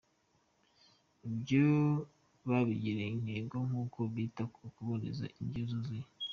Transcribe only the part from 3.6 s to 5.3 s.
nk’uko bita ku kubabonera